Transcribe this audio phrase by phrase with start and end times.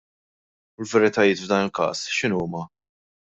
[0.77, 2.63] U l-veritajiet f'dan il-każ x'inhuma?